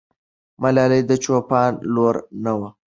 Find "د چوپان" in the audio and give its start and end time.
1.09-1.71